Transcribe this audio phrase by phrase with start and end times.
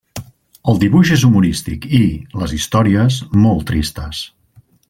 [0.71, 2.01] El dibuix és humorístic i,
[2.45, 4.27] les històries, molt tristes.